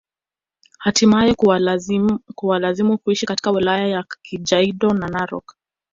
[0.79, 1.33] Htimae
[2.35, 5.55] kuwalazimu kuishi katika wilaya ya Kajaido na Narok